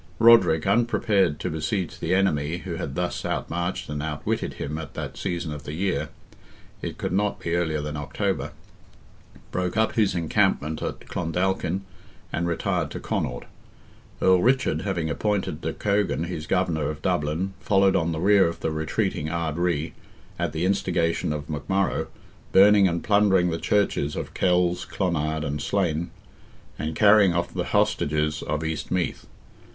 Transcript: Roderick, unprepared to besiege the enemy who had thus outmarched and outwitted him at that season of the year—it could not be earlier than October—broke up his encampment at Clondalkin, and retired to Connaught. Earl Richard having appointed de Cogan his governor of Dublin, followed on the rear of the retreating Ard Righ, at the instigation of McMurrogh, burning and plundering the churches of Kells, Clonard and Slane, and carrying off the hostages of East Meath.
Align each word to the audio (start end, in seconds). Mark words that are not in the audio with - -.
Roderick, 0.17 0.65
unprepared 0.65 1.39
to 1.41 1.51
besiege 1.51 1.99
the 1.99 2.15
enemy 2.15 2.57
who 2.57 2.77
had 2.77 2.95
thus 2.95 3.23
outmarched 3.23 3.87
and 3.87 4.01
outwitted 4.01 4.55
him 4.55 4.79
at 4.79 4.95
that 4.95 5.15
season 5.15 5.53
of 5.53 5.61
the 5.61 5.73
year—it 5.73 6.97
could 6.97 7.11
not 7.13 7.39
be 7.39 7.53
earlier 7.53 7.81
than 7.81 7.95
October—broke 7.95 9.77
up 9.77 9.91
his 9.93 10.15
encampment 10.15 10.81
at 10.81 11.01
Clondalkin, 11.07 11.81
and 12.33 12.47
retired 12.47 12.89
to 12.89 12.99
Connaught. 12.99 13.45
Earl 14.19 14.41
Richard 14.41 14.81
having 14.81 15.07
appointed 15.07 15.61
de 15.61 15.71
Cogan 15.71 16.23
his 16.25 16.47
governor 16.47 16.89
of 16.89 17.03
Dublin, 17.03 17.53
followed 17.59 17.95
on 17.95 18.11
the 18.11 18.19
rear 18.19 18.47
of 18.47 18.61
the 18.61 18.71
retreating 18.71 19.29
Ard 19.29 19.57
Righ, 19.57 19.93
at 20.39 20.51
the 20.51 20.65
instigation 20.65 21.31
of 21.31 21.45
McMurrogh, 21.47 22.07
burning 22.51 22.87
and 22.87 23.03
plundering 23.03 23.51
the 23.51 23.59
churches 23.59 24.15
of 24.15 24.33
Kells, 24.33 24.83
Clonard 24.83 25.43
and 25.43 25.61
Slane, 25.61 26.09
and 26.79 26.95
carrying 26.95 27.35
off 27.35 27.53
the 27.53 27.65
hostages 27.65 28.41
of 28.41 28.63
East 28.63 28.89
Meath. 28.89 29.27